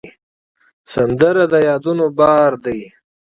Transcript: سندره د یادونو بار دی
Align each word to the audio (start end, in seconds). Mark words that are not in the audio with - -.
سندره 0.93 1.43
د 1.51 1.53
یادونو 1.69 2.05
بار 2.19 2.51
دی 2.65 2.79